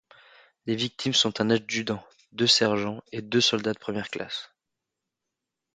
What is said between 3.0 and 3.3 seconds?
et